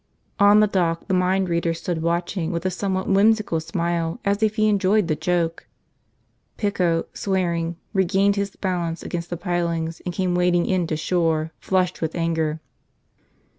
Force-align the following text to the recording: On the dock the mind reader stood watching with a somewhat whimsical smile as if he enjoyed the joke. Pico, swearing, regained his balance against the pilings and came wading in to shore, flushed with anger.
On 0.39 0.61
the 0.61 0.65
dock 0.67 1.07
the 1.07 1.13
mind 1.13 1.47
reader 1.47 1.75
stood 1.75 2.01
watching 2.01 2.51
with 2.51 2.65
a 2.65 2.71
somewhat 2.71 3.07
whimsical 3.07 3.59
smile 3.59 4.19
as 4.25 4.41
if 4.41 4.55
he 4.55 4.67
enjoyed 4.67 5.07
the 5.07 5.15
joke. 5.15 5.67
Pico, 6.57 7.05
swearing, 7.13 7.75
regained 7.93 8.35
his 8.35 8.55
balance 8.55 9.03
against 9.03 9.29
the 9.29 9.37
pilings 9.37 10.01
and 10.03 10.11
came 10.11 10.33
wading 10.33 10.65
in 10.65 10.87
to 10.87 10.97
shore, 10.97 11.51
flushed 11.59 12.01
with 12.01 12.15
anger. 12.15 12.59